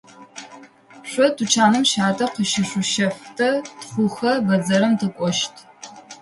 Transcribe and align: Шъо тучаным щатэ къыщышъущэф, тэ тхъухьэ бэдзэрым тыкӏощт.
Шъо 1.09 1.25
тучаным 1.35 1.83
щатэ 1.91 2.25
къыщышъущэф, 2.33 3.13
тэ 3.37 3.47
тхъухьэ 3.79 4.31
бэдзэрым 4.45 4.93
тыкӏощт. 4.99 5.53